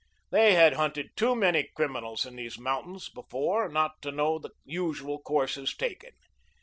[0.31, 5.19] They had hunted too many criminals in these mountains before not to know the usual
[5.21, 6.13] courses taken.